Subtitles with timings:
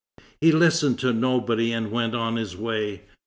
[0.41, 3.03] He listened to nobody and went on his way.